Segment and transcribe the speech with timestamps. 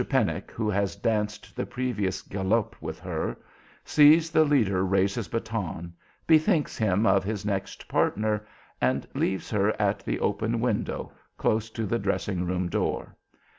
[0.09, 3.37] Pennock, who has danced the previous galop with her,
[3.85, 5.93] sees the leader raising his baton,
[6.25, 8.43] bethinks him of his next partner,
[8.81, 13.15] and leaves her at the open window close to the dressing room door.